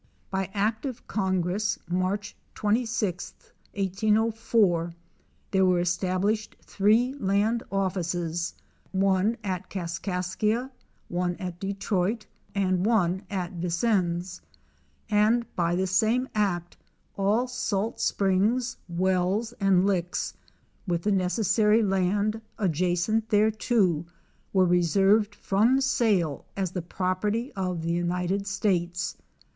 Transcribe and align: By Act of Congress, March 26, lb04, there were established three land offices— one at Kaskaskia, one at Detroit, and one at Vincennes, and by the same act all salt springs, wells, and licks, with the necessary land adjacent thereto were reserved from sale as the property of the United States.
By 0.31 0.49
Act 0.55 0.83
of 0.87 1.05
Congress, 1.07 1.77
March 1.87 2.35
26, 2.55 3.35
lb04, 3.75 4.95
there 5.51 5.63
were 5.63 5.79
established 5.79 6.55
three 6.63 7.13
land 7.19 7.61
offices— 7.71 8.55
one 8.91 9.37
at 9.43 9.69
Kaskaskia, 9.69 10.71
one 11.07 11.35
at 11.35 11.59
Detroit, 11.59 12.25
and 12.55 12.83
one 12.83 13.21
at 13.29 13.51
Vincennes, 13.51 14.41
and 15.07 15.45
by 15.55 15.75
the 15.75 15.85
same 15.85 16.27
act 16.33 16.77
all 17.15 17.47
salt 17.47 17.99
springs, 18.01 18.77
wells, 18.89 19.51
and 19.59 19.85
licks, 19.85 20.33
with 20.87 21.03
the 21.03 21.11
necessary 21.11 21.83
land 21.83 22.41
adjacent 22.57 23.29
thereto 23.29 24.07
were 24.51 24.65
reserved 24.65 25.35
from 25.35 25.79
sale 25.79 26.43
as 26.57 26.71
the 26.71 26.81
property 26.81 27.53
of 27.53 27.83
the 27.83 27.93
United 27.93 28.47
States. 28.47 29.15